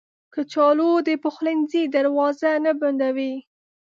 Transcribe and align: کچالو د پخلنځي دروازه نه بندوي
کچالو 0.33 0.91
د 1.07 1.09
پخلنځي 1.23 1.83
دروازه 1.95 2.51
نه 2.65 2.71
بندوي 2.79 3.33